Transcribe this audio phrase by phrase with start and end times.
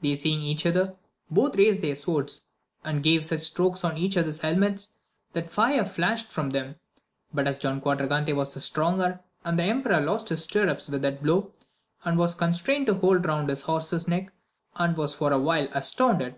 [0.00, 0.96] They seeing each other,
[1.30, 2.46] both raised their swords,
[2.84, 4.86] and gave such strokes on each other's helmet,
[5.34, 6.76] that fire flashed from them;
[7.34, 11.52] but as Don Quadragante was the stronger, the emperor lost his stirrups with that blow,
[12.02, 14.32] and was constrained to hold round his horse's neck,
[14.76, 16.36] and was for a while as tounded.